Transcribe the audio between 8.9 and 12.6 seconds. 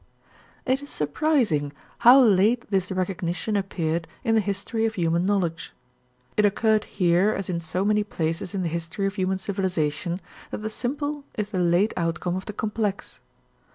of human civilization that the simple is the late outcome of the